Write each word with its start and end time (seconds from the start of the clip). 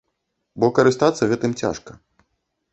Бо 0.63 0.67
карыстацца 0.79 1.29
гэтым 1.35 1.51
цяжка. 1.63 1.91